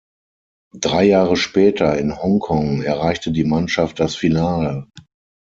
[0.73, 4.87] Drei Jahre später in Hongkong erreichte die Mannschaft das Finale.